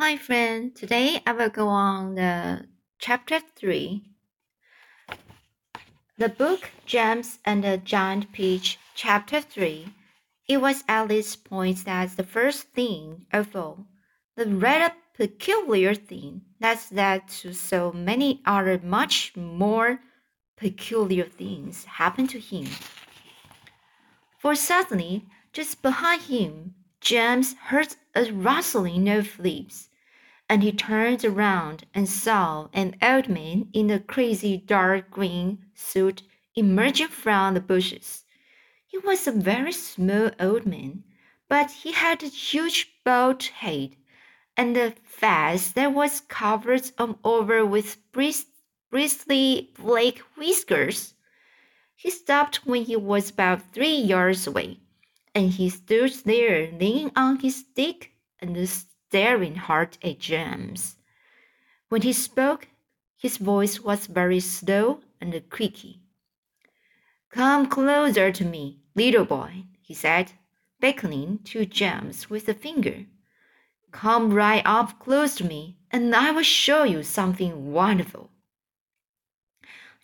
Hi, 0.00 0.16
friend. 0.16 0.76
Today 0.76 1.20
I 1.26 1.32
will 1.32 1.48
go 1.48 1.66
on 1.66 2.14
the 2.14 2.68
chapter 3.00 3.40
3. 3.40 4.04
The 6.16 6.28
book 6.28 6.70
James 6.86 7.40
and 7.44 7.64
the 7.64 7.78
Giant 7.78 8.30
Peach, 8.30 8.78
chapter 8.94 9.40
3. 9.40 9.92
It 10.46 10.58
was 10.58 10.84
Alice 10.86 11.34
points 11.34 11.82
that 11.82 12.16
the 12.16 12.22
first 12.22 12.68
thing 12.74 13.26
of 13.32 13.56
all, 13.56 13.86
the 14.36 14.46
rather 14.46 14.94
peculiar 15.16 15.96
thing 15.96 16.42
that's 16.60 16.92
led 16.92 17.26
to 17.42 17.52
so 17.52 17.90
many 17.90 18.40
other 18.46 18.80
much 18.80 19.32
more 19.34 19.98
peculiar 20.56 21.24
things 21.24 21.86
happened 21.86 22.30
to 22.30 22.38
him. 22.38 22.68
For 24.38 24.54
suddenly, 24.54 25.26
just 25.52 25.82
behind 25.82 26.22
him, 26.22 26.76
James 27.00 27.54
heard 27.54 27.96
a 28.14 28.32
rustling 28.32 29.08
of 29.08 29.38
leaves, 29.38 29.88
and 30.48 30.62
he 30.62 30.72
turned 30.72 31.24
around 31.24 31.86
and 31.94 32.08
saw 32.08 32.68
an 32.72 32.96
old 33.00 33.28
man 33.28 33.68
in 33.72 33.90
a 33.90 34.00
crazy 34.00 34.56
dark 34.56 35.10
green 35.10 35.64
suit 35.74 36.22
emerging 36.54 37.08
from 37.08 37.54
the 37.54 37.60
bushes. 37.60 38.24
He 38.86 38.98
was 38.98 39.26
a 39.26 39.32
very 39.32 39.72
small 39.72 40.30
old 40.40 40.66
man, 40.66 41.04
but 41.48 41.70
he 41.70 41.92
had 41.92 42.22
a 42.22 42.26
huge 42.26 42.94
bald 43.04 43.44
head 43.44 43.96
and 44.56 44.76
a 44.76 44.90
face 45.04 45.70
that 45.72 45.92
was 45.94 46.20
covered 46.20 46.90
all 46.98 47.18
over 47.22 47.64
with 47.64 47.98
bristly 48.12 49.70
black 49.78 50.18
whiskers. 50.36 51.14
He 51.94 52.10
stopped 52.10 52.66
when 52.66 52.84
he 52.84 52.96
was 52.96 53.30
about 53.30 53.72
three 53.72 53.96
yards 53.96 54.46
away, 54.46 54.80
and 55.38 55.52
he 55.52 55.70
stood 55.70 56.12
there 56.24 56.68
leaning 56.72 57.12
on 57.14 57.38
his 57.38 57.58
stick 57.58 58.10
and 58.40 58.68
staring 58.68 59.54
hard 59.54 59.96
at 60.02 60.18
James. 60.18 60.96
When 61.90 62.02
he 62.02 62.12
spoke, 62.12 62.66
his 63.16 63.36
voice 63.36 63.78
was 63.78 64.08
very 64.08 64.40
slow 64.40 65.00
and 65.20 65.48
creaky. 65.48 66.00
Come 67.30 67.68
closer 67.68 68.32
to 68.32 68.44
me, 68.44 68.80
little 68.96 69.24
boy, 69.24 69.62
he 69.80 69.94
said, 69.94 70.32
beckoning 70.80 71.38
to 71.44 71.64
James 71.64 72.28
with 72.28 72.48
a 72.48 72.54
finger. 72.54 73.06
Come 73.92 74.34
right 74.34 74.62
up 74.64 74.98
close 74.98 75.36
to 75.36 75.44
me, 75.44 75.76
and 75.92 76.16
I 76.16 76.32
will 76.32 76.42
show 76.42 76.82
you 76.82 77.04
something 77.04 77.70
wonderful. 77.72 78.32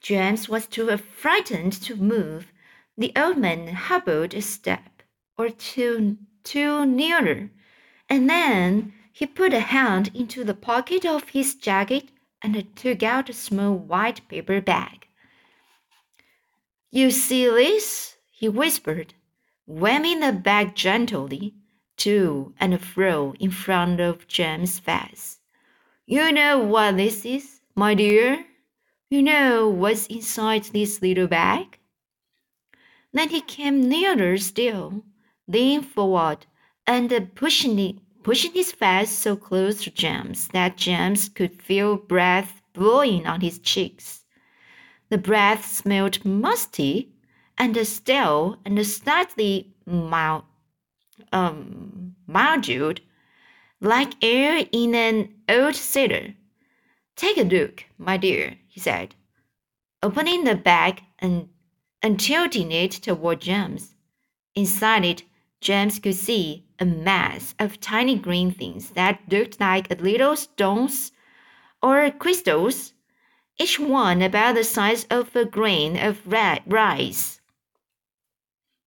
James 0.00 0.48
was 0.48 0.68
too 0.68 0.96
frightened 0.96 1.72
to 1.82 1.96
move. 1.96 2.52
The 2.96 3.12
old 3.16 3.38
man 3.38 3.66
hobbled 3.74 4.32
a 4.32 4.40
step 4.40 4.93
or 5.36 5.50
two, 5.50 6.18
two 6.42 6.86
nearer, 6.86 7.50
and 8.08 8.28
then 8.28 8.92
he 9.12 9.26
put 9.26 9.52
a 9.52 9.60
hand 9.60 10.10
into 10.14 10.44
the 10.44 10.54
pocket 10.54 11.04
of 11.04 11.30
his 11.30 11.54
jacket 11.54 12.08
and 12.42 12.76
took 12.76 13.02
out 13.02 13.28
a 13.28 13.32
small 13.32 13.74
white 13.74 14.26
paper 14.28 14.60
bag. 14.60 15.06
You 16.90 17.10
see 17.10 17.46
this? 17.46 18.16
he 18.30 18.48
whispered, 18.48 19.14
waving 19.66 20.20
the 20.20 20.32
bag 20.32 20.74
gently 20.74 21.54
to 21.96 22.54
and 22.60 22.80
fro 22.80 23.34
in 23.40 23.50
front 23.50 24.00
of 24.00 24.28
James' 24.28 24.78
face. 24.78 25.38
You 26.06 26.32
know 26.32 26.58
what 26.58 26.96
this 26.96 27.24
is, 27.24 27.60
my 27.74 27.94
dear? 27.94 28.44
You 29.08 29.22
know 29.22 29.68
what's 29.68 30.06
inside 30.08 30.64
this 30.64 31.00
little 31.00 31.26
bag? 31.26 31.78
Then 33.12 33.28
he 33.28 33.40
came 33.40 33.88
nearer 33.88 34.36
still, 34.38 35.04
leaning 35.46 35.82
forward 35.82 36.46
and 36.86 37.30
pushing, 37.34 38.00
pushing 38.22 38.52
his 38.52 38.72
face 38.72 39.10
so 39.10 39.36
close 39.36 39.82
to 39.84 39.90
James 39.90 40.48
that 40.48 40.76
James 40.76 41.28
could 41.28 41.62
feel 41.62 41.96
breath 41.96 42.62
blowing 42.72 43.26
on 43.26 43.40
his 43.40 43.58
cheeks. 43.58 44.24
The 45.10 45.18
breath 45.18 45.64
smelled 45.66 46.24
musty 46.24 47.12
and 47.56 47.76
stale 47.86 48.58
and 48.64 48.84
slightly 48.86 49.74
mild, 49.86 50.44
um, 51.32 52.16
mildewed, 52.26 53.00
like 53.80 54.12
air 54.22 54.66
in 54.72 54.94
an 54.94 55.34
old 55.48 55.76
cellar. 55.76 56.34
Take 57.16 57.36
a 57.36 57.42
look, 57.42 57.84
my 57.96 58.16
dear, 58.16 58.56
he 58.66 58.80
said, 58.80 59.14
opening 60.02 60.44
the 60.44 60.56
bag 60.56 61.02
and, 61.18 61.48
and 62.02 62.18
tilting 62.18 62.72
it 62.72 62.92
toward 62.92 63.40
James. 63.40 63.94
Inside 64.56 65.04
it, 65.04 65.22
James 65.64 65.98
could 65.98 66.14
see 66.14 66.66
a 66.78 66.84
mass 66.84 67.54
of 67.58 67.80
tiny 67.80 68.16
green 68.16 68.50
things 68.50 68.90
that 68.90 69.20
looked 69.30 69.58
like 69.58 69.88
little 69.98 70.36
stones 70.36 71.10
or 71.82 72.10
crystals, 72.10 72.92
each 73.58 73.80
one 73.80 74.20
about 74.20 74.56
the 74.56 74.62
size 74.62 75.04
of 75.04 75.34
a 75.34 75.46
grain 75.46 75.96
of 75.96 76.26
red 76.26 76.60
rice. 76.66 77.40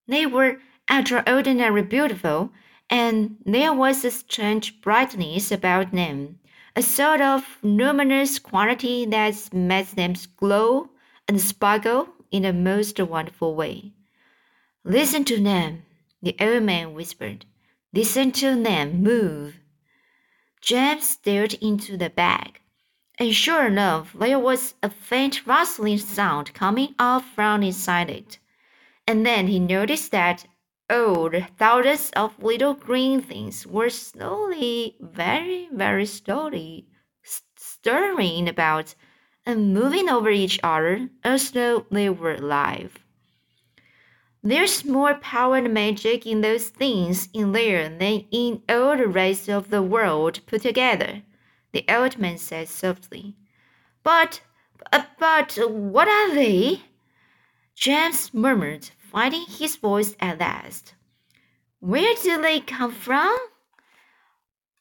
They 0.07 0.27
were 0.27 0.59
extraordinarily 0.87 1.81
beautiful, 1.81 2.51
and 2.91 3.37
there 3.43 3.73
was 3.73 4.05
a 4.05 4.11
strange 4.11 4.79
brightness 4.79 5.51
about 5.51 5.91
them 5.91 6.37
a 6.75 6.81
sort 6.83 7.21
of 7.21 7.57
luminous 7.63 8.37
quality 8.37 9.03
that 9.03 9.51
made 9.51 9.87
them 9.95 10.13
glow 10.35 10.91
and 11.27 11.41
sparkle 11.41 12.09
in 12.29 12.45
a 12.45 12.53
most 12.53 12.99
wonderful 12.99 13.55
way. 13.55 13.93
Listen 14.83 15.23
to 15.23 15.41
them, 15.41 15.81
the 16.21 16.35
old 16.39 16.63
man 16.63 16.93
whispered. 16.93 17.45
Listen 17.93 18.31
to 18.33 18.61
them 18.61 19.01
move. 19.01 19.59
James 20.61 21.07
stared 21.07 21.53
into 21.55 21.97
the 21.97 22.09
bag, 22.09 22.61
and 23.19 23.33
sure 23.33 23.65
enough, 23.67 24.13
there 24.13 24.39
was 24.39 24.75
a 24.83 24.89
faint 24.89 25.45
rustling 25.47 25.97
sound 25.97 26.53
coming 26.53 26.95
up 26.99 27.23
from 27.23 27.63
inside 27.63 28.09
it. 28.09 28.39
And 29.07 29.25
then 29.25 29.47
he 29.47 29.59
noticed 29.59 30.11
that 30.11 30.45
Oh, 30.89 31.29
thousands 31.57 32.11
of 32.11 32.41
little 32.41 32.73
green 32.73 33.21
things 33.21 33.67
were 33.67 33.89
slowly, 33.89 34.95
very, 35.01 35.67
very 35.73 36.05
slowly 36.05 36.87
stirring 37.57 38.47
about 38.47 38.95
and 39.45 39.73
moving 39.73 40.07
over 40.07 40.29
each 40.29 40.59
other 40.63 41.09
as 41.23 41.51
though 41.51 41.85
they 41.91 42.09
were 42.09 42.35
alive. 42.35 42.99
There's 44.47 44.85
more 44.85 45.15
power 45.15 45.57
and 45.57 45.73
magic 45.73 46.25
in 46.25 46.39
those 46.39 46.69
things 46.69 47.27
in 47.33 47.51
there 47.51 47.89
than 47.89 48.23
in 48.31 48.61
all 48.69 48.95
the 48.95 49.05
rest 49.05 49.49
of 49.49 49.69
the 49.69 49.81
world 49.81 50.39
put 50.45 50.61
together, 50.61 51.23
the 51.73 51.83
old 51.89 52.17
man 52.17 52.37
said 52.37 52.69
softly. 52.69 53.35
But, 54.03 54.39
but, 55.19 55.57
what 55.69 56.07
are 56.07 56.33
they? 56.33 56.83
James 57.75 58.33
murmured, 58.33 58.89
finding 58.97 59.45
his 59.49 59.75
voice 59.75 60.15
at 60.21 60.39
last. 60.39 60.93
Where 61.81 62.15
do 62.23 62.41
they 62.41 62.61
come 62.61 62.93
from? 62.93 63.37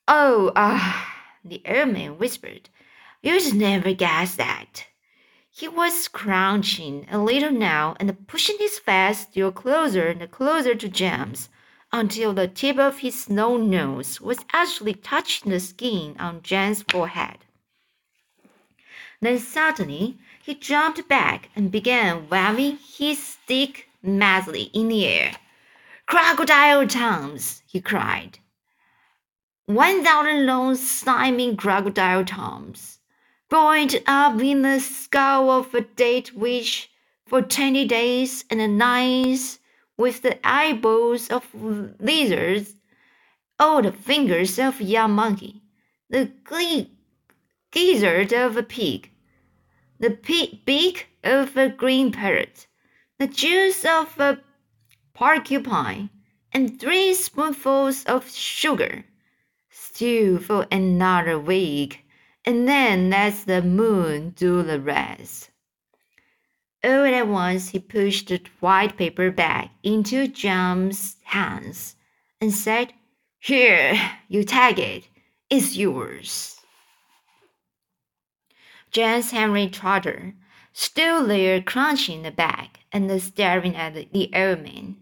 Oh, 0.07 0.53
ah, 0.55 1.11
uh, 1.11 1.49
the 1.49 1.61
old 1.67 1.89
man 1.89 2.19
whispered. 2.19 2.71
You'd 3.21 3.53
never 3.53 3.95
guess 3.95 4.37
that. 4.37 4.87
He 5.59 5.69
was 5.69 6.07
crouching 6.09 7.07
a 7.11 7.17
little 7.17 7.51
now 7.51 7.97
and 7.99 8.29
pushing 8.29 8.57
his 8.59 8.79
face 8.79 9.21
still 9.21 9.51
closer 9.51 10.07
and 10.09 10.31
closer 10.31 10.75
to 10.75 10.87
James 10.87 11.49
until 11.91 12.35
the 12.35 12.47
tip 12.47 12.79
of 12.79 12.99
his 12.99 13.23
snow 13.23 13.57
nose 13.57 14.21
was 14.21 14.45
actually 14.53 14.93
touching 14.93 15.51
the 15.51 15.59
skin 15.59 16.15
on 16.19 16.43
James' 16.43 16.83
forehead. 16.83 17.39
Then 19.23 19.39
suddenly 19.39 20.19
he 20.43 20.55
jumped 20.55 21.09
back 21.09 21.49
and 21.57 21.73
began 21.73 22.29
waving 22.29 22.77
his 22.77 23.19
stick 23.19 23.89
madly 24.03 24.65
in 24.75 24.89
the 24.89 25.07
air. 25.07 25.37
Crocodile 26.05 26.87
Toms, 26.87 27.63
he 27.67 27.81
cried. 27.81 28.41
One 29.65 30.05
thousand 30.05 30.45
long 30.45 30.75
slimy 30.75 31.57
crocodile 31.57 32.27
toms, 32.27 32.96
point 33.49 33.97
up 34.07 34.41
in 34.41 34.63
the 34.63 34.81
sky 34.81 35.37
of 35.37 35.75
a 35.75 35.81
date 35.83 36.35
which, 36.35 36.91
for 37.27 37.43
twenty 37.43 37.85
days 37.85 38.45
and 38.51 38.79
nights, 38.79 39.59
with 39.97 40.23
the 40.23 40.39
eyeballs 40.47 41.29
of 41.29 41.45
lizards, 42.01 42.75
all 43.59 43.83
the 43.83 43.93
fingers 43.93 44.59
of 44.59 44.81
a 44.81 44.85
young 44.85 45.13
monkey, 45.13 45.63
the 46.11 46.31
gizzard 47.71 48.33
of 48.33 48.57
a 48.57 48.63
pig, 48.63 49.11
the 49.99 50.11
beak 50.65 51.09
of 51.25 51.57
a 51.57 51.69
green 51.69 52.13
parrot, 52.13 52.67
the 53.19 53.27
juice 53.27 53.85
of 53.85 54.19
a 54.19 54.39
porcupine 55.15 56.11
and 56.53 56.79
three 56.79 57.15
spoonfuls 57.15 58.05
of 58.05 58.31
sugar. 58.31 59.05
Stew 59.71 60.39
for 60.39 60.67
another 60.71 61.39
week, 61.39 62.05
and 62.47 62.69
then 62.69 63.11
let 63.11 63.35
the 63.47 63.61
moon 63.61 64.31
do 64.31 64.63
the 64.63 64.81
rest. 64.81 65.51
All 66.85 67.05
at 67.05 67.27
once 67.27 67.71
he 67.71 67.81
pushed 67.81 68.29
the 68.29 68.41
white 68.61 68.97
paper 68.97 69.33
bag 69.33 69.71
into 69.83 70.29
James' 70.29 71.17
hands 71.25 71.97
and 72.41 72.53
said, 72.55 72.93
Here, 73.41 73.99
you 74.29 74.45
take 74.45 74.79
it. 74.79 75.05
it. 75.05 75.09
is 75.51 75.77
yours. 75.77 76.61
James 78.93 79.33
Henry 79.33 79.69
Trotter 79.69 80.35
stood 80.73 81.29
there 81.29 81.61
crunching 81.61 82.23
the 82.23 82.31
bag 82.31 82.69
and 82.93 83.21
staring 83.21 83.75
at 83.75 83.95
the 84.13 84.31
old 84.33 84.63
man. 84.63 84.97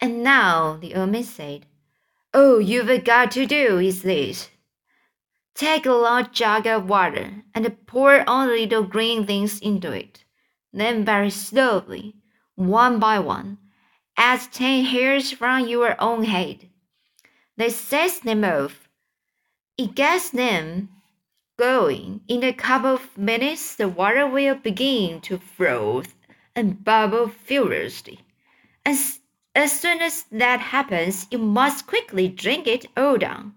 And 0.00 0.22
now 0.22 0.76
the 0.76 0.94
old 0.94 1.10
man 1.10 1.24
said, 1.24 1.66
All 2.32 2.60
you've 2.60 3.04
got 3.04 3.32
to 3.32 3.46
do 3.46 3.78
is 3.78 4.02
this. 4.02 4.48
Take 5.54 5.84
a 5.84 5.92
large 5.92 6.32
jug 6.32 6.66
of 6.66 6.88
water 6.88 7.42
and 7.54 7.76
pour 7.86 8.24
all 8.28 8.46
the 8.46 8.54
little 8.54 8.82
green 8.82 9.26
things 9.26 9.60
into 9.60 9.92
it. 9.92 10.24
Then 10.72 11.04
very 11.04 11.30
slowly, 11.30 12.14
one 12.54 12.98
by 12.98 13.18
one, 13.18 13.58
add 14.16 14.40
ten 14.52 14.84
hairs 14.84 15.32
from 15.32 15.66
your 15.66 15.96
own 16.00 16.24
head. 16.24 16.68
They 17.56 17.68
set 17.68 18.22
them 18.22 18.44
off. 18.44 18.88
It 19.76 19.94
gets 19.94 20.30
them 20.30 20.88
going. 21.58 22.22
In 22.26 22.42
a 22.42 22.52
couple 22.52 22.94
of 22.94 23.18
minutes, 23.18 23.74
the 23.74 23.88
water 23.88 24.26
will 24.26 24.54
begin 24.54 25.20
to 25.22 25.38
froth 25.38 26.14
and 26.56 26.82
bubble 26.82 27.28
furiously. 27.28 28.20
As, 28.86 29.20
as 29.54 29.78
soon 29.78 30.00
as 30.00 30.24
that 30.32 30.60
happens, 30.60 31.26
you 31.30 31.38
must 31.38 31.86
quickly 31.86 32.28
drink 32.28 32.66
it 32.66 32.86
all 32.96 33.18
down. 33.18 33.54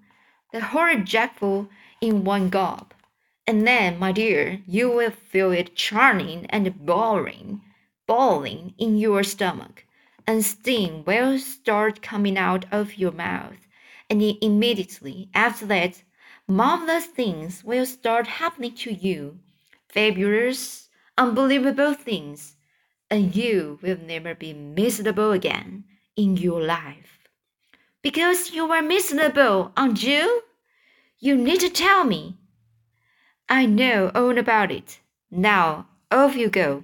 The 0.52 0.62
whole 0.62 0.98
jugful 1.04 1.70
in 2.04 2.26
one 2.26 2.50
gulp. 2.50 2.94
And 3.48 3.66
then, 3.66 3.98
my 3.98 4.12
dear, 4.12 4.60
you 4.68 4.92
will 4.92 5.12
feel 5.12 5.52
it 5.54 5.74
churning 5.76 6.46
and 6.50 6.86
boiling, 6.86 7.62
boiling 8.06 8.74
in 8.78 8.98
your 8.98 9.24
stomach, 9.24 9.86
and 10.28 10.44
steam 10.44 11.06
will 11.06 11.40
start 11.40 12.02
coming 12.02 12.38
out 12.38 12.66
of 12.72 12.98
your 12.98 13.14
mouth. 13.14 13.56
And 14.10 14.22
immediately 14.22 15.30
after 15.34 15.66
that, 15.68 16.04
marvelous 16.46 17.06
things 17.06 17.64
will 17.64 17.86
start 17.86 18.28
happening 18.28 18.76
to 18.84 18.92
you, 18.92 19.40
fabulous, 19.88 20.90
unbelievable 21.18 21.94
things, 21.94 22.58
and 23.10 23.34
you 23.34 23.80
will 23.82 23.98
never 24.06 24.36
be 24.36 24.52
miserable 24.52 25.32
again 25.32 25.86
in 26.18 26.36
your 26.36 26.62
life. 26.62 27.20
Because 28.02 28.52
you 28.52 28.68
were 28.68 28.82
miserable, 28.82 29.72
aren't 29.78 30.04
you? 30.04 30.44
You 31.20 31.36
need 31.36 31.60
to 31.62 31.70
tell 31.70 32.04
me. 32.04 32.38
I 33.50 33.66
know 33.66 34.12
all 34.14 34.38
about 34.38 34.72
it. 34.72 35.00
Now, 35.32 35.88
off 36.12 36.36
you 36.36 36.50
go, 36.50 36.84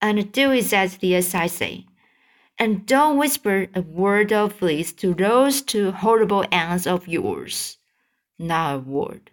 and 0.00 0.32
do 0.32 0.50
exactly 0.50 1.14
as 1.14 1.34
I 1.34 1.46
say. 1.46 1.86
And 2.58 2.86
don't 2.86 3.18
whisper 3.18 3.68
a 3.74 3.80
word 3.80 4.32
of 4.32 4.60
this 4.60 4.92
to 4.94 5.14
those 5.14 5.62
two 5.62 5.92
horrible 5.92 6.44
aunts 6.52 6.86
of 6.86 7.08
yours. 7.08 7.78
Not 8.38 8.74
a 8.74 8.78
word. 8.78 9.30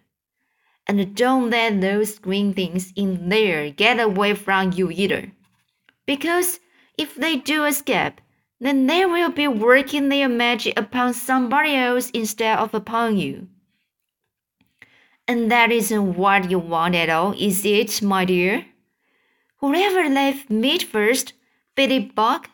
And 0.86 1.14
don't 1.14 1.50
let 1.50 1.80
those 1.80 2.18
green 2.18 2.54
things 2.54 2.92
in 2.96 3.28
there 3.28 3.70
get 3.70 4.00
away 4.00 4.34
from 4.34 4.72
you 4.72 4.90
either. 4.90 5.32
Because 6.06 6.60
if 6.96 7.14
they 7.14 7.36
do 7.36 7.64
escape, 7.64 8.20
then 8.60 8.86
they 8.86 9.04
will 9.04 9.30
be 9.30 9.46
working 9.46 10.08
their 10.08 10.28
magic 10.28 10.78
upon 10.78 11.12
somebody 11.12 11.74
else 11.74 12.10
instead 12.10 12.58
of 12.58 12.72
upon 12.72 13.18
you. 13.18 13.48
And 15.28 15.52
that 15.52 15.70
isn't 15.70 16.16
what 16.16 16.50
you 16.50 16.58
want 16.58 16.94
at 16.94 17.10
all, 17.10 17.34
is 17.38 17.62
it, 17.66 18.00
my 18.00 18.24
dear? 18.24 18.64
Whoever 19.58 20.08
left 20.08 20.48
meat 20.48 20.82
first, 20.82 21.34
be 21.76 21.84
it 21.84 22.14
bug, 22.14 22.48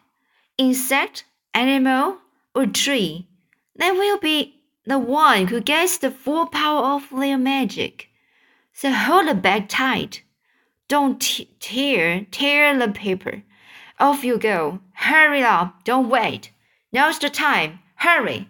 insect, 0.59 1.25
animal, 1.55 2.19
or 2.53 2.67
tree, 2.67 3.29
that 3.77 3.93
will 3.93 4.19
be 4.19 4.61
the 4.85 4.99
one 4.99 5.47
who 5.47 5.61
gets 5.61 5.99
the 5.99 6.11
full 6.11 6.47
power 6.47 6.97
of 6.97 7.09
their 7.11 7.39
magic. 7.39 8.09
So 8.73 8.91
hold 8.91 9.29
the 9.29 9.35
bag 9.35 9.69
tight. 9.69 10.23
Don't 10.89 11.21
tear, 11.61 12.27
tear 12.33 12.77
the 12.77 12.89
paper. 12.89 13.45
Off 14.01 14.25
you 14.25 14.37
go. 14.37 14.81
Hurry 14.95 15.43
up. 15.43 15.85
Don't 15.85 16.09
wait. 16.09 16.51
Now's 16.93 17.21
the 17.21 17.31
time. 17.31 17.79
Hurry. 17.95 18.49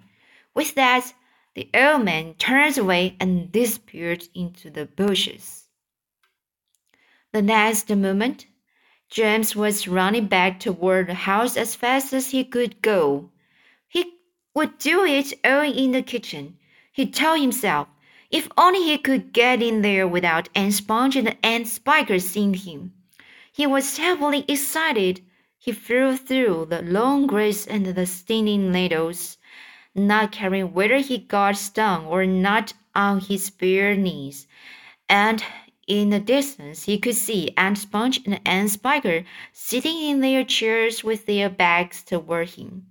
With 0.54 0.74
that, 0.76 1.12
the 1.54 1.70
old 1.72 2.04
man 2.04 2.34
turned 2.34 2.76
away 2.76 3.16
and 3.20 3.52
disappeared 3.52 4.24
into 4.34 4.70
the 4.70 4.86
bushes. 4.86 5.68
The 7.32 7.42
next 7.42 7.88
moment, 7.90 8.46
James 9.08 9.54
was 9.54 9.86
running 9.86 10.26
back 10.26 10.58
toward 10.58 11.06
the 11.06 11.14
house 11.14 11.56
as 11.56 11.76
fast 11.76 12.12
as 12.12 12.30
he 12.30 12.44
could 12.44 12.82
go. 12.82 13.30
He 13.86 14.14
would 14.54 14.78
do 14.78 15.04
it 15.04 15.32
all 15.44 15.62
in 15.62 15.92
the 15.92 16.02
kitchen, 16.02 16.58
he 16.90 17.06
told 17.06 17.40
himself. 17.40 17.88
If 18.30 18.48
only 18.58 18.82
he 18.82 18.98
could 18.98 19.32
get 19.32 19.62
in 19.62 19.82
there 19.82 20.08
without 20.08 20.48
Aunt 20.56 20.74
Sponge 20.74 21.14
and 21.14 21.36
Aunt 21.44 21.68
Spiker 21.68 22.18
seeing 22.18 22.54
him. 22.54 22.94
He 23.52 23.64
was 23.64 23.96
terribly 23.96 24.44
excited. 24.48 25.20
He 25.56 25.70
flew 25.70 26.16
through 26.16 26.66
the 26.70 26.82
long 26.82 27.28
grass 27.28 27.64
and 27.64 27.86
the 27.86 28.06
stinging 28.06 28.72
needles 28.72 29.38
not 29.94 30.32
caring 30.32 30.72
whether 30.72 30.98
he 30.98 31.18
got 31.18 31.56
stung 31.56 32.06
or 32.06 32.26
not 32.26 32.72
on 32.94 33.20
his 33.20 33.50
bare 33.50 33.96
knees. 33.96 34.46
And 35.08 35.44
in 35.86 36.10
the 36.10 36.20
distance, 36.20 36.84
he 36.84 36.98
could 36.98 37.14
see 37.14 37.52
Aunt 37.56 37.78
Sponge 37.78 38.20
and 38.24 38.40
Aunt 38.46 38.70
Spiker 38.70 39.24
sitting 39.52 40.02
in 40.02 40.20
their 40.20 40.44
chairs 40.44 41.04
with 41.04 41.26
their 41.26 41.50
backs 41.50 42.02
toward 42.02 42.50
him. 42.50 42.86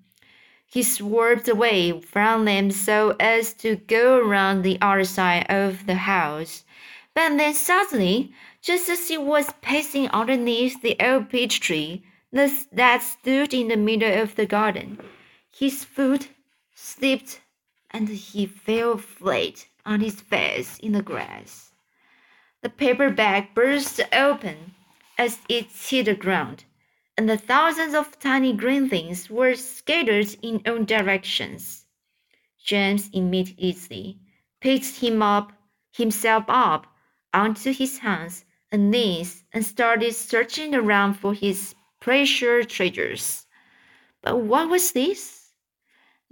He 0.66 0.84
swerved 0.84 1.48
away 1.48 2.00
from 2.02 2.46
them 2.46 2.72
so 2.72 3.16
as 3.20 3.54
to 3.56 3.76
go 3.76 4.18
around 4.18 4.62
the 4.62 4.80
other 4.82 5.04
side 5.04 5.46
of 5.50 5.86
the 5.86 5.96
house. 5.96 6.64
But 7.14 7.38
then 7.38 7.54
suddenly, 7.54 8.34
just 8.62 8.90
as 8.90 9.08
he 9.08 9.18
was 9.18 9.54
passing 9.62 10.08
underneath 10.10 10.82
the 10.82 10.96
old 11.00 11.30
peach 11.30 11.60
tree 11.60 12.04
that 12.32 13.04
stood 13.04 13.54
in 13.54 13.68
the 13.68 13.78
middle 13.78 14.22
of 14.22 14.36
the 14.36 14.48
garden, 14.48 14.98
his 15.52 15.84
foot 15.84 16.30
slipped 16.74 17.42
and 17.92 18.10
he 18.10 18.46
fell 18.46 18.98
flat 18.98 19.68
on 19.86 20.00
his 20.00 20.20
face 20.20 20.80
in 20.80 20.94
the 20.94 21.02
grass. 21.02 21.72
The 22.62 22.70
paper 22.70 23.10
bag 23.10 23.54
burst 23.54 24.02
open 24.14 24.74
as 25.18 25.40
it 25.50 25.68
hit 25.72 26.06
the 26.06 26.16
ground, 26.16 26.64
and 27.18 27.30
the 27.30 27.38
thousands 27.38 27.94
of 27.94 28.18
tiny 28.20 28.54
green 28.54 28.90
things 28.90 29.30
were 29.30 29.56
scattered 29.56 30.36
in 30.42 30.62
all 30.66 30.84
directions. 30.84 31.86
James 32.64 33.10
immediately 33.14 34.19
picked 34.62 34.98
him 34.98 35.22
up, 35.22 35.52
himself 35.92 36.46
up 36.48 36.88
onto 37.33 37.74
his 37.74 38.00
hands 38.00 38.45
and 38.71 38.90
knees 38.90 39.44
and 39.52 39.66
started 39.66 40.16
searching 40.16 40.74
around 40.74 41.16
for 41.16 41.33
his 41.33 41.76
precious 42.00 42.66
treasures. 42.66 43.45
But 44.21 44.38
what 44.40 44.69
was 44.69 44.94
this? 44.94 45.43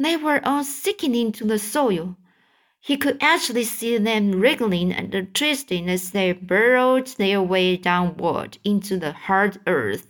They 0.01 0.17
were 0.17 0.41
all 0.43 0.63
sinking 0.63 1.13
into 1.13 1.45
the 1.45 1.59
soil. 1.59 2.17
He 2.79 2.97
could 2.97 3.21
actually 3.21 3.65
see 3.65 3.99
them 3.99 4.31
wriggling 4.31 4.91
and 4.91 5.29
twisting 5.35 5.87
as 5.87 6.09
they 6.09 6.31
burrowed 6.31 7.05
their 7.17 7.39
way 7.39 7.77
downward 7.77 8.57
into 8.63 8.97
the 8.97 9.11
hard 9.11 9.59
earth. 9.67 10.07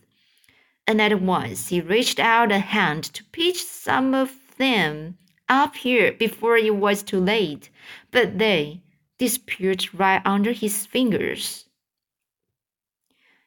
And 0.88 1.02
at 1.02 1.22
once 1.22 1.68
he 1.68 1.82
reached 1.82 2.22
out 2.22 2.54
a 2.54 2.60
hand 2.60 3.04
to 3.16 3.26
pitch 3.34 3.62
some 3.62 4.14
of 4.14 4.32
them 4.58 5.18
up 5.50 5.76
here 5.76 6.14
before 6.14 6.56
it 6.56 6.74
was 6.74 7.04
too 7.04 7.20
late, 7.20 7.70
but 8.12 8.38
they 8.38 8.84
disappeared 9.18 9.94
right 9.94 10.22
under 10.24 10.54
his 10.54 10.86
fingers. 10.86 11.66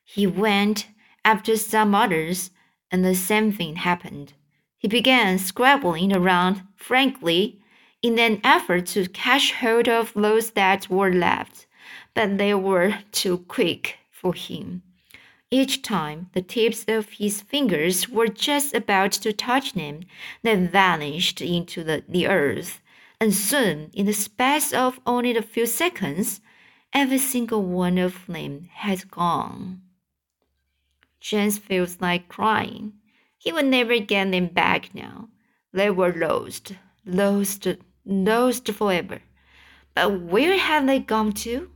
He 0.05 0.27
went 0.27 0.89
after 1.25 1.57
some 1.57 1.95
others, 1.95 2.51
and 2.91 3.03
the 3.03 3.15
same 3.15 3.51
thing 3.51 3.77
happened. 3.77 4.35
He 4.85 4.89
began 4.89 5.39
scrabbling 5.39 6.15
around 6.15 6.63
frankly 6.77 7.59
in 8.03 8.19
an 8.19 8.43
effort 8.45 8.85
to 8.89 9.09
catch 9.09 9.55
hold 9.55 9.89
of 9.89 10.13
those 10.13 10.51
that 10.51 10.91
were 10.91 11.11
left, 11.11 11.67
but 12.13 12.37
they 12.37 12.53
were 12.53 12.99
too 13.11 13.39
quick 13.49 13.97
for 14.11 14.35
him. 14.35 14.83
Each 15.51 15.81
time 15.81 16.29
the 16.35 16.43
tips 16.43 16.85
of 16.87 17.13
his 17.13 17.41
fingers 17.41 18.11
were 18.11 18.29
just 18.29 18.75
about 18.75 19.13
to 19.13 19.33
touch 19.33 19.73
them, 19.73 20.01
they 20.43 20.55
vanished 20.55 21.41
into 21.41 21.83
the, 21.83 22.05
the 22.07 22.27
earth, 22.27 22.83
and 23.19 23.33
soon, 23.33 23.91
in 23.95 24.05
the 24.05 24.13
space 24.13 24.75
of 24.75 25.01
only 25.07 25.35
a 25.35 25.41
few 25.41 25.65
seconds, 25.65 26.43
every 26.93 27.17
single 27.17 27.63
one 27.63 27.97
of 27.97 28.27
them 28.27 28.69
had 28.71 29.11
gone. 29.11 29.81
James 31.21 31.57
feels 31.57 32.03
like 32.03 32.29
crying. 32.29 32.93
He 33.45 33.53
would 33.53 33.67
never 33.67 33.99
get 34.01 34.33
them 34.33 34.49
back 34.49 34.95
now. 34.95 35.29
They 35.73 35.91
were 35.91 36.13
lost, 36.13 36.73
lost, 37.07 37.69
lost 38.05 38.73
forever. 38.73 39.23
But 39.95 40.21
where 40.23 40.59
had 40.59 40.89
they 40.89 40.99
gone 41.01 41.33
to? 41.45 41.71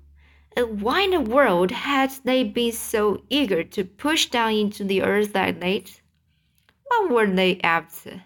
And 0.56 0.82
why 0.82 1.02
in 1.02 1.10
the 1.12 1.20
world 1.20 1.70
had 1.70 2.10
they 2.25 2.42
been 2.44 2.72
so 2.72 3.22
eager 3.30 3.62
to 3.62 3.84
push 3.84 4.26
down 4.26 4.54
into 4.54 4.84
the 4.84 5.02
earth 5.02 5.32
that 5.34 5.60
late? 5.60 6.02
What 6.87 7.10
were 7.10 7.26
they 7.28 7.60
after? 7.60 8.25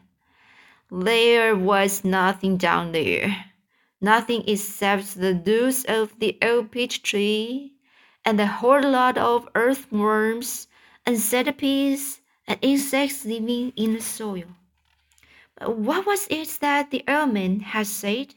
There 0.90 1.56
was 1.56 2.04
nothing 2.04 2.56
down 2.56 2.92
there. 2.92 3.46
nothing 4.02 4.42
except 4.48 5.14
the 5.20 5.34
roots 5.46 5.84
of 5.84 6.18
the 6.18 6.38
old 6.42 6.70
peach 6.72 7.02
tree 7.02 7.74
and 8.24 8.40
a 8.40 8.46
whole 8.46 8.82
lot 8.82 9.18
of 9.18 9.48
earthworms 9.54 10.68
and 11.06 11.18
centipedes 11.20 12.21
and 12.46 12.58
insects 12.62 13.24
living 13.24 13.72
in 13.76 13.94
the 13.94 14.00
soil. 14.00 14.44
But 15.58 15.76
what 15.76 16.06
was 16.06 16.26
it 16.28 16.48
that 16.60 16.90
the 16.90 17.04
old 17.06 17.32
man 17.34 17.60
had 17.60 17.86
said? 17.86 18.34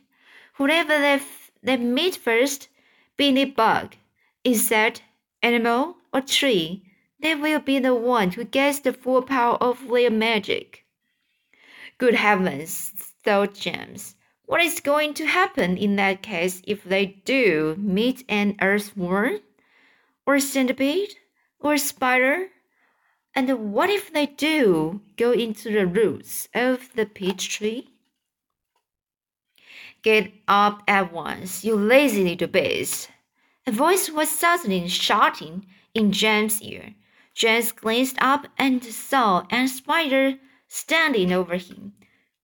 Whoever 0.55 1.00
they, 1.00 1.21
they 1.63 1.77
meet 1.77 2.15
first, 2.15 2.69
being 3.17 3.38
a 3.38 3.45
bug, 3.45 3.95
insect, 4.43 5.01
animal, 5.41 5.97
or 6.13 6.21
tree, 6.21 6.83
they 7.19 7.35
will 7.35 7.59
be 7.59 7.79
the 7.79 7.95
one 7.95 8.31
who 8.31 8.43
gets 8.43 8.79
the 8.79 8.93
full 8.93 9.21
power 9.21 9.55
of 9.55 9.88
their 9.88 10.12
magic. 10.12 10.85
Good 11.97 12.15
heavens, 12.15 12.91
thought 13.24 13.53
James. 13.53 14.15
What 14.45 14.62
is 14.62 14.79
going 14.79 15.15
to 15.15 15.25
happen 15.25 15.77
in 15.77 15.95
that 15.95 16.21
case 16.21 16.62
if 16.67 16.83
they 16.83 17.05
do 17.25 17.75
meet 17.79 18.24
an 18.29 18.57
earthworm, 18.62 19.39
or 20.25 20.39
centipede, 20.39 21.15
or 21.59 21.77
spider? 21.77 22.50
And 23.38 23.74
what 23.74 23.89
if 23.89 24.13
they 24.13 24.27
do 24.27 25.01
go 25.18 25.34
into 25.34 25.70
the 25.70 25.86
roots 25.86 26.48
of 26.56 26.94
the 26.96 27.06
peach 27.06 27.50
tree? 27.50 27.89
Get 30.04 30.32
up 30.48 30.84
at 30.88 31.12
once, 31.12 31.65
you 31.65 31.75
lazy 31.75 32.24
little 32.24 32.48
beast. 32.48 33.10
A 33.68 33.74
voice 33.74 34.10
was 34.10 34.30
suddenly 34.30 34.88
shouting 34.88 35.65
in 35.94 36.13
James' 36.13 36.62
ear. 36.62 36.96
James 37.34 37.74
glanced 37.74 38.15
up 38.22 38.48
and 38.58 38.82
saw 38.82 39.46
a 39.51 39.68
spider 39.68 40.36
standing 40.70 41.34
over 41.34 41.58
him, 41.58 41.92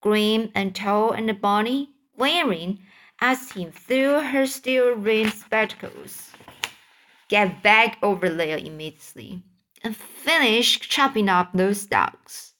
grim 0.01 0.51
and 0.53 0.75
tall 0.75 1.11
and 1.11 1.39
bony, 1.39 1.91
glaring 2.17 2.79
at 3.21 3.39
him 3.51 3.71
through 3.71 4.19
her 4.19 4.45
steel 4.45 4.91
rimmed 4.95 5.33
spectacles. 5.33 6.31
Get 7.29 7.63
back 7.63 7.97
over 8.01 8.27
there 8.27 8.57
immediately 8.57 9.43
and 9.83 9.95
finish 9.95 10.79
chopping 10.79 11.29
up 11.29 11.51
those 11.53 11.85
dogs. 11.85 12.53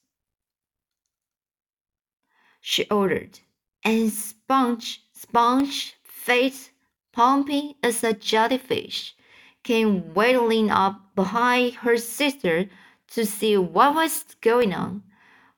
She 2.60 2.88
ordered, 2.90 3.40
and 3.84 4.12
Sponge, 4.12 5.02
Sponge, 5.12 5.94
face 6.02 6.70
pumping 7.12 7.74
as 7.82 8.02
a 8.04 8.12
jellyfish, 8.12 9.14
came 9.62 10.14
waddling 10.14 10.70
up 10.70 11.14
behind 11.14 11.74
her 11.76 11.96
sister 11.96 12.68
to 13.08 13.26
see 13.26 13.56
what 13.56 13.94
was 13.94 14.24
going 14.40 14.72
on. 14.72 15.02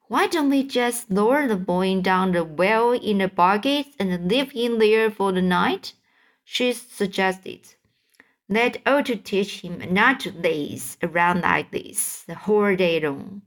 Why 0.08 0.26
don't 0.26 0.50
we 0.50 0.62
just 0.62 1.10
lower 1.10 1.46
the 1.46 1.56
boy 1.56 2.00
down 2.00 2.32
the 2.32 2.44
well 2.44 2.92
in 2.92 3.20
a 3.20 3.28
bucket 3.28 3.86
and 3.98 4.28
leave 4.28 4.52
him 4.52 4.78
there 4.78 5.10
for 5.10 5.32
the 5.32 5.42
night? 5.42 5.94
She 6.44 6.72
suggested. 6.72 7.74
That 8.54 8.80
ought 8.86 9.06
to 9.06 9.16
teach 9.16 9.62
him 9.62 9.82
not 9.92 10.20
to 10.20 10.30
laze 10.30 10.96
around 11.02 11.40
like 11.40 11.72
this 11.72 12.22
the 12.22 12.36
whole 12.36 12.76
day 12.76 13.00
long. 13.00 13.42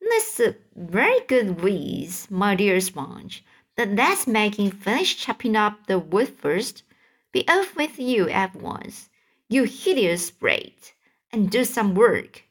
That's 0.00 0.40
a 0.40 0.56
very 0.74 1.20
good 1.28 1.60
whiz, 1.62 2.28
my 2.32 2.56
dear 2.56 2.80
Sponge. 2.80 3.44
But 3.76 3.90
let's 3.90 4.26
make 4.26 4.58
him 4.58 4.72
finish 4.72 5.16
chopping 5.16 5.54
up 5.54 5.86
the 5.86 6.00
wood 6.00 6.30
first. 6.36 6.82
Be 7.30 7.46
off 7.46 7.76
with 7.76 8.00
you 8.00 8.28
at 8.28 8.56
once, 8.56 9.08
you 9.48 9.62
hideous 9.62 10.32
brat, 10.32 10.94
and 11.30 11.48
do 11.48 11.64
some 11.64 11.94
work. 11.94 12.42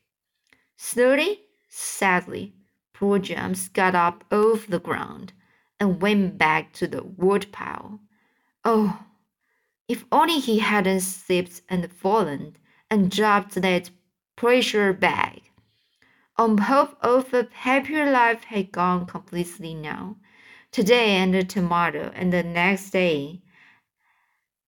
Slowly, 0.77 1.41
sadly, 1.67 2.53
poor 2.93 3.19
James 3.19 3.67
got 3.67 3.93
up 3.93 4.23
off 4.31 4.67
the 4.67 4.79
ground 4.79 5.33
and 5.81 6.01
went 6.01 6.37
back 6.37 6.71
to 6.75 6.87
the 6.87 7.03
wood 7.03 7.47
pile. 7.51 7.99
Oh, 8.63 9.03
if 9.89 10.05
only 10.11 10.39
he 10.39 10.59
hadn't 10.59 10.99
slipped 10.99 11.63
and 11.67 11.91
fallen 11.91 12.55
and 12.91 13.09
dropped 13.09 13.55
that 13.55 13.89
pressure 14.35 14.93
bag. 14.93 15.41
On 16.37 16.59
hope 16.59 16.95
of 17.01 17.33
a 17.33 17.47
happier 17.51 18.09
life 18.11 18.43
had 18.43 18.71
gone 18.71 19.07
completely 19.07 19.73
now. 19.73 20.15
Today 20.71 21.15
and 21.15 21.49
tomorrow 21.49 22.11
and 22.13 22.31
the 22.31 22.43
next 22.43 22.91
day 22.91 23.41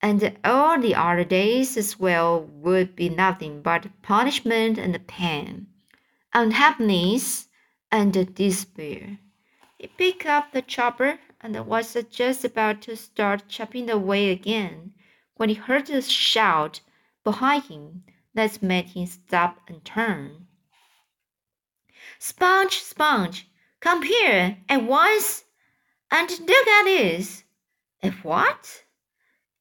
and 0.01 0.35
all 0.43 0.79
the 0.79 0.95
other 0.95 1.23
days 1.23 1.77
as 1.77 1.99
well 1.99 2.41
would 2.41 2.95
be 2.95 3.07
nothing 3.07 3.61
but 3.61 4.01
punishment 4.01 4.79
and 4.79 5.05
pain, 5.05 5.67
unhappiness 6.33 7.47
and 7.91 8.33
despair. 8.33 9.19
He 9.77 9.85
picked 9.85 10.25
up 10.25 10.51
the 10.51 10.63
chopper 10.63 11.19
and 11.39 11.67
was 11.67 11.95
just 12.09 12.43
about 12.43 12.81
to 12.81 12.95
start 12.95 13.47
chopping 13.47 13.87
away 13.87 14.31
again 14.31 14.95
when 15.41 15.49
he 15.49 15.55
heard 15.55 15.89
a 15.89 15.99
shout 16.03 16.81
behind 17.23 17.63
him 17.63 18.03
that 18.35 18.61
made 18.61 18.85
him 18.85 19.07
stop 19.07 19.57
and 19.67 19.83
turn. 19.83 20.45
Sponge, 22.19 22.77
Sponge, 22.77 23.47
come 23.79 24.03
here 24.03 24.57
at 24.69 24.83
once 24.83 25.43
and 26.11 26.29
look 26.29 26.67
at 26.67 26.83
this. 26.83 27.43
A 28.03 28.11
what? 28.21 28.83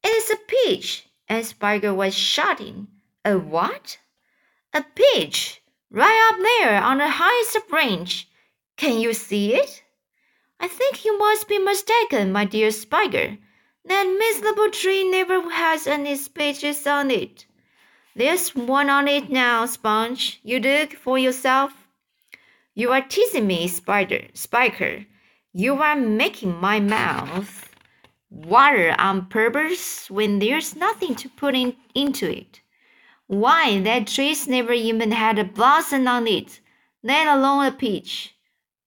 It 0.03 0.09
is 0.09 0.29
a 0.29 0.35
peach, 0.35 1.07
and 1.27 1.43
Spiker 1.43 1.95
was 1.95 2.13
shouting. 2.13 2.87
A 3.25 3.39
what? 3.39 3.97
A 4.75 4.83
peach, 4.83 5.63
right 5.89 6.29
up 6.29 6.37
there 6.39 6.79
on 6.79 6.99
the 6.99 7.09
highest 7.09 7.67
branch. 7.67 8.27
Can 8.77 8.99
you 8.99 9.15
see 9.15 9.55
it? 9.55 9.81
I 10.59 10.67
think 10.67 11.03
you 11.03 11.17
must 11.17 11.47
be 11.47 11.57
mistaken, 11.57 12.31
my 12.31 12.45
dear 12.45 12.69
Spiker. 12.69 13.39
That 13.85 14.03
miserable 14.03 14.69
tree 14.69 15.09
never 15.09 15.49
has 15.49 15.87
any 15.87 16.15
speeches 16.15 16.85
on 16.85 17.09
it. 17.09 17.45
There's 18.15 18.55
one 18.55 18.89
on 18.89 19.07
it 19.07 19.29
now, 19.29 19.65
Sponge. 19.65 20.39
You 20.43 20.59
look 20.59 20.93
for 20.93 21.17
yourself. 21.17 21.73
You 22.75 22.91
are 22.91 23.01
teasing 23.01 23.47
me, 23.47 23.67
Spider, 23.67 24.27
Spiker. 24.33 25.05
You 25.53 25.75
are 25.81 25.95
making 25.95 26.59
my 26.59 26.79
mouth 26.79 27.69
water 28.29 28.95
on 28.97 29.25
purpose 29.25 30.09
when 30.09 30.39
there's 30.39 30.75
nothing 30.75 31.15
to 31.15 31.29
put 31.29 31.55
in, 31.55 31.75
into 31.93 32.29
it. 32.29 32.61
Why, 33.27 33.81
that 33.81 34.07
tree's 34.07 34.47
never 34.47 34.73
even 34.73 35.11
had 35.11 35.39
a 35.39 35.43
blossom 35.43 36.07
on 36.07 36.27
it, 36.27 36.59
let 37.03 37.27
alone 37.27 37.65
a 37.65 37.71
peach. 37.71 38.35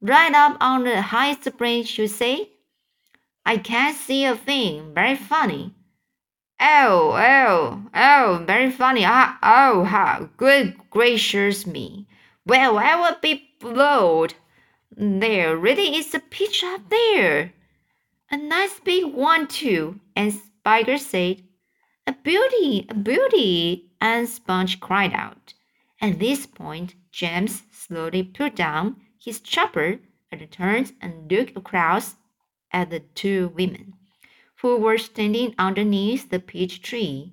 Right 0.01 0.35
up 0.35 0.57
on 0.61 0.85
the 0.85 1.03
highest 1.03 1.57
branch, 1.57 1.99
you 1.99 2.09
say? 2.09 2.51
I 3.47 3.59
can't 3.59 3.97
see 3.97 4.25
a 4.25 4.37
thing. 4.37 4.95
Very 4.95 5.17
funny. 5.17 5.75
Oh, 6.61 7.13
oh, 7.13 7.83
oh, 7.95 8.45
very 8.47 8.71
funny. 8.71 9.05
Ah, 9.05 9.39
oh, 9.43 9.85
how 9.85 10.31
good 10.37 10.77
gracious 10.89 11.67
me. 11.67 12.07
Well, 12.47 12.79
I 12.79 12.97
will 12.97 13.17
be 13.21 13.51
blowed. 13.61 14.35
There 14.97 15.57
really 15.57 15.97
is 15.97 16.15
a 16.15 16.21
peach 16.21 16.63
up 16.65 16.89
there. 16.89 17.53
A 18.31 18.37
nice 18.37 18.81
big 18.81 19.13
one, 19.13 19.47
too. 19.47 20.01
And 20.17 20.33
Spiker 20.33 20.99
said, 20.99 21.43
A 22.07 22.13
beauty, 22.13 22.87
a 22.89 22.95
beauty. 22.95 23.91
And 24.01 24.29
Sponge 24.29 24.81
cried 24.81 25.13
out. 25.13 25.55
At 26.01 26.19
this 26.19 26.47
point, 26.47 26.95
James 27.11 27.63
slowly 27.71 28.23
put 28.23 28.57
down 28.57 28.97
his 29.19 29.41
chopper 29.41 29.99
and 30.31 30.51
turned 30.51 30.93
and 31.01 31.31
looked 31.31 31.57
across 31.57 32.17
at 32.75 32.91
the 32.91 33.01
two 33.01 33.49
women, 33.55 33.95
who 34.57 34.77
were 34.77 34.99
standing 34.99 35.55
underneath 35.57 36.29
the 36.29 36.41
peach 36.41 36.83
tree. 36.83 37.33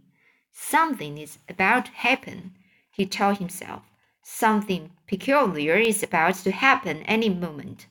Something 0.52 1.18
is 1.18 1.40
about 1.50 1.86
to 1.88 1.92
happen, 1.92 2.56
he 2.92 3.08
told 3.08 3.40
himself. 3.40 3.82
Something 4.22 4.92
peculiar 5.08 5.76
is 5.76 6.04
about 6.04 6.36
to 6.36 6.52
happen 6.52 7.02
any 7.04 7.28
moment. 7.28 7.88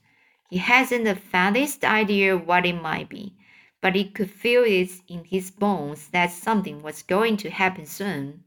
He 0.48 0.58
hasn't 0.58 1.04
the 1.04 1.16
faintest 1.16 1.84
idea 1.84 2.38
what 2.38 2.64
it 2.64 2.80
might 2.80 3.08
be, 3.08 3.34
but 3.80 3.96
he 3.96 4.04
could 4.04 4.30
feel 4.30 4.62
it 4.64 4.90
in 5.08 5.24
his 5.24 5.50
bones 5.50 6.08
that 6.08 6.30
something 6.30 6.82
was 6.82 7.02
going 7.02 7.36
to 7.38 7.50
happen 7.50 7.86
soon. 7.86 8.44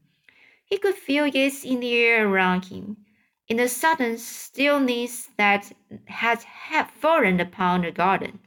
He 0.64 0.78
could 0.78 0.94
feel 0.94 1.26
it 1.26 1.64
in 1.64 1.80
the 1.80 1.94
air 1.94 2.26
around 2.26 2.66
him, 2.66 2.96
in 3.48 3.58
the 3.58 3.68
sudden 3.68 4.16
stillness 4.16 5.28
that 5.36 5.72
had 6.06 6.90
fallen 6.90 7.38
upon 7.38 7.82
the 7.82 7.90
garden. 7.90 8.38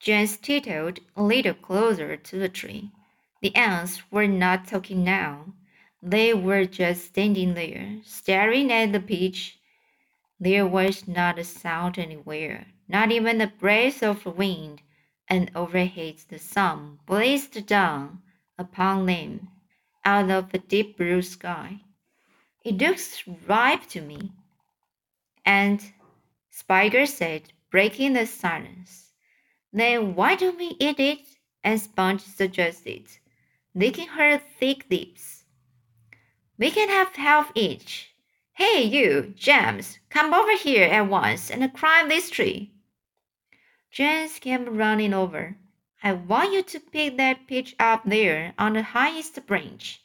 James 0.00 0.38
tiptoed 0.38 1.00
a 1.14 1.22
little 1.22 1.52
closer 1.52 2.16
to 2.16 2.38
the 2.38 2.48
tree. 2.48 2.90
The 3.42 3.54
aunts 3.54 4.02
were 4.10 4.26
not 4.26 4.66
talking 4.66 5.04
now. 5.04 5.52
They 6.02 6.32
were 6.32 6.64
just 6.64 7.04
standing 7.04 7.52
there, 7.52 7.98
staring 8.02 8.72
at 8.72 8.92
the 8.92 9.00
peach. 9.00 9.58
There 10.38 10.66
was 10.66 11.06
not 11.06 11.38
a 11.38 11.44
sound 11.44 11.98
anywhere, 11.98 12.68
not 12.88 13.12
even 13.12 13.42
a 13.42 13.46
breath 13.46 14.02
of 14.02 14.24
wind, 14.24 14.80
and 15.28 15.50
overhead 15.54 16.16
the 16.30 16.38
sun 16.38 16.98
blazed 17.06 17.66
down 17.66 18.22
upon 18.58 19.04
them 19.04 19.48
out 20.02 20.30
of 20.30 20.50
the 20.50 20.58
deep 20.58 20.96
blue 20.96 21.20
sky. 21.20 21.82
It 22.64 22.78
looks 22.78 23.22
ripe 23.46 23.86
to 23.90 24.00
me. 24.00 24.32
And 25.44 25.92
Spiker 26.48 27.04
said, 27.04 27.52
breaking 27.70 28.14
the 28.14 28.26
silence. 28.26 29.09
Then 29.72 30.14
why 30.14 30.34
don't 30.34 30.58
we 30.58 30.76
eat 30.80 30.98
it? 30.98 31.20
And 31.62 31.80
Sponge 31.80 32.22
suggested, 32.22 33.06
licking 33.74 34.08
her 34.08 34.38
thick 34.38 34.86
lips. 34.90 35.44
We 36.58 36.70
can 36.70 36.88
have 36.88 37.14
half 37.14 37.52
each. 37.54 38.14
Hey, 38.52 38.82
you, 38.82 39.32
James, 39.36 39.98
come 40.10 40.34
over 40.34 40.56
here 40.56 40.86
at 40.86 41.08
once 41.08 41.50
and 41.50 41.72
climb 41.72 42.08
this 42.08 42.30
tree. 42.30 42.72
James 43.90 44.38
came 44.38 44.76
running 44.76 45.14
over. 45.14 45.56
I 46.02 46.12
want 46.12 46.52
you 46.52 46.62
to 46.62 46.80
pick 46.80 47.16
that 47.16 47.46
peach 47.46 47.74
up 47.78 48.02
there 48.04 48.54
on 48.58 48.74
the 48.74 48.82
highest 48.82 49.46
branch. 49.46 50.02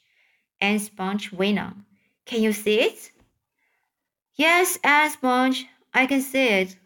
And 0.60 0.80
Sponge 0.80 1.32
went 1.32 1.58
on. 1.58 1.84
Can 2.24 2.42
you 2.42 2.52
see 2.52 2.80
it? 2.80 3.10
Yes, 4.34 4.78
Aunt 4.84 5.12
Sponge, 5.12 5.66
I 5.92 6.06
can 6.06 6.20
see 6.20 6.48
it. 6.48 6.76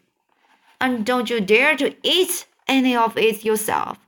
And 0.79 1.05
don't 1.05 1.29
you 1.29 1.41
dare 1.41 1.75
to 1.77 1.95
eat 2.03 2.47
any 2.71 2.95
of 2.95 3.17
it 3.17 3.43
yourself. 3.43 3.99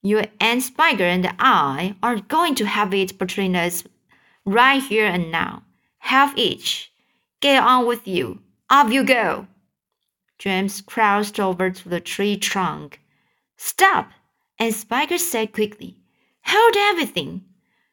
You 0.00 0.24
and 0.40 0.62
Spiker 0.62 1.04
and 1.04 1.30
I 1.38 1.94
are 2.02 2.20
going 2.20 2.54
to 2.56 2.66
have 2.66 2.94
it 2.94 3.18
between 3.18 3.54
us 3.54 3.84
right 4.46 4.82
here 4.82 5.06
and 5.06 5.30
now. 5.30 5.62
Half 5.98 6.36
each. 6.38 6.90
Get 7.40 7.62
on 7.62 7.86
with 7.86 8.08
you. 8.08 8.40
Off 8.70 8.90
you 8.90 9.04
go. 9.04 9.46
James 10.38 10.80
crouched 10.80 11.38
over 11.38 11.70
to 11.70 11.88
the 11.88 12.00
tree 12.00 12.36
trunk. 12.36 13.00
Stop! 13.56 14.10
And 14.58 14.74
Spiker 14.74 15.18
said 15.18 15.52
quickly, 15.52 15.98
Hold 16.46 16.76
everything. 16.76 17.44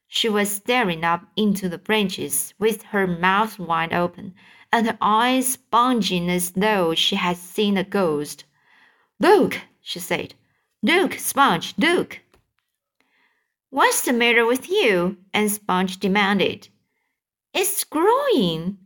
She 0.08 0.30
was 0.30 0.50
staring 0.50 1.04
up 1.04 1.26
into 1.36 1.68
the 1.68 1.78
branches 1.78 2.54
with 2.58 2.84
her 2.84 3.06
mouth 3.06 3.60
wide 3.60 3.94
open 3.94 4.34
and 4.72 4.86
her 4.88 4.98
eyes 5.02 5.58
bulging 5.58 6.30
as 6.30 6.52
though 6.52 6.96
she 6.96 7.16
had 7.16 7.36
seen 7.36 7.78
a 7.78 7.84
ghost. 7.84 8.46
Look, 9.20 9.60
she 9.86 10.00
said. 10.00 10.34
Look, 10.82 11.14
Sponge, 11.14 11.76
look. 11.78 12.20
What's 13.70 14.02
the 14.02 14.14
matter 14.14 14.44
with 14.44 14.68
you? 14.68 15.18
And 15.32 15.52
Sponge 15.52 16.00
demanded. 16.00 16.70
It's 17.54 17.84
growing. 17.84 18.80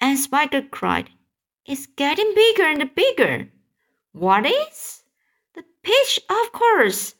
And 0.00 0.18
Spiker 0.18 0.62
cried. 0.62 1.10
It's 1.66 1.86
getting 1.86 2.32
bigger 2.34 2.64
and 2.64 2.94
bigger. 2.94 3.48
What 4.12 4.46
is? 4.46 5.02
The 5.54 5.64
peach, 5.82 6.18
of 6.30 6.52
course. 6.52 7.14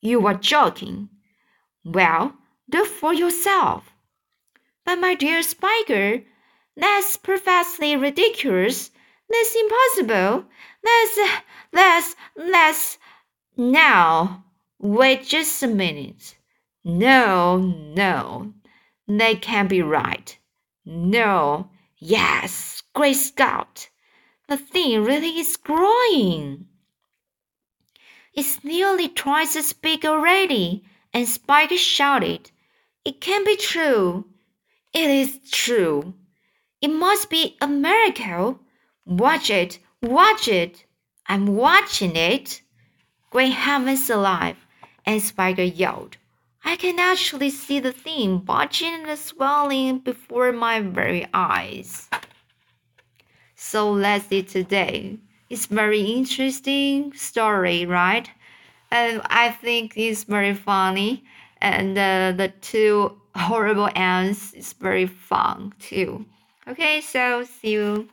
You 0.00 0.24
are 0.28 0.34
joking. 0.34 1.08
Well, 1.84 2.34
look 2.72 2.86
for 2.86 3.12
yourself. 3.12 3.92
But 4.84 5.00
my 5.00 5.16
dear 5.16 5.42
Spiker, 5.42 6.22
that's 6.76 7.16
perfectly 7.16 7.96
ridiculous. 7.96 8.92
That's 9.28 9.56
impossible. 9.56 10.46
That's, 10.82 11.18
that's, 11.72 12.16
that's. 12.36 12.98
Now, 13.56 14.44
wait 14.78 15.24
just 15.24 15.62
a 15.62 15.66
minute. 15.66 16.36
No, 16.84 17.58
no, 17.58 18.52
that 19.08 19.40
can't 19.40 19.70
be 19.70 19.80
right. 19.80 20.38
No, 20.84 21.70
yes, 21.96 22.82
Great 22.94 23.14
Scott. 23.14 23.88
The 24.48 24.58
thing 24.58 25.02
really 25.02 25.38
is 25.38 25.56
growing. 25.56 26.66
It's 28.34 28.62
nearly 28.62 29.08
twice 29.08 29.56
as 29.56 29.72
big 29.72 30.04
already, 30.04 30.84
and 31.14 31.26
Spike 31.26 31.72
shouted, 31.78 32.50
It 33.04 33.20
can't 33.20 33.46
be 33.46 33.56
true. 33.56 34.26
It 34.92 35.08
is 35.08 35.38
true. 35.50 36.14
It 36.82 36.88
must 36.88 37.30
be 37.30 37.56
a 37.62 37.66
miracle. 37.66 38.60
Watch 39.06 39.50
it, 39.50 39.78
watch 40.02 40.48
it. 40.48 40.84
I'm 41.26 41.46
watching 41.46 42.16
it. 42.16 42.62
Great 43.30 43.52
heavens 43.52 44.08
alive! 44.08 44.56
And 45.04 45.20
Spiker 45.20 45.62
yelled. 45.62 46.16
I 46.64 46.76
can 46.76 46.98
actually 46.98 47.50
see 47.50 47.80
the 47.80 47.92
thing 47.92 48.38
bulging 48.38 49.04
and 49.06 49.18
swelling 49.18 49.98
before 49.98 50.52
my 50.52 50.80
very 50.80 51.26
eyes. 51.34 52.08
So 53.54 53.98
that's 53.98 54.30
it 54.30 54.48
today. 54.48 55.18
It's 55.50 55.66
very 55.66 56.00
interesting 56.00 57.12
story, 57.12 57.84
right? 57.84 58.30
And 58.90 59.20
I 59.26 59.50
think 59.50 59.94
it's 59.96 60.24
very 60.24 60.54
funny. 60.54 61.24
And 61.60 61.98
uh, 61.98 62.32
the 62.36 62.52
two 62.60 63.20
horrible 63.34 63.90
aunts 63.94 64.54
is 64.54 64.72
very 64.72 65.06
fun 65.06 65.74
too. 65.78 66.24
Okay, 66.66 67.02
so 67.02 67.44
see 67.44 67.72
you 67.72 68.08